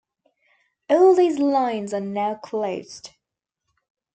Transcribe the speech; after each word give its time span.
All 0.89 1.13
these 1.13 1.37
lines 1.37 1.93
are 1.93 1.99
now 1.99 2.33
closed. 2.33 3.11